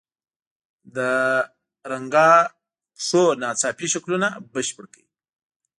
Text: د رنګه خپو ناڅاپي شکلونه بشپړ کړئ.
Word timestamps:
د 0.95 0.97
رنګه 1.91 2.29
خپو 3.03 3.23
ناڅاپي 3.41 3.87
شکلونه 3.93 4.27
بشپړ 4.53 4.85
کړئ. 4.93 5.05